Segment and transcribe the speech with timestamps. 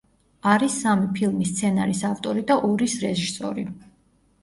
[0.51, 3.71] არის სამი ფილმის სცენარის ავტორი და ორის რეჟისორი.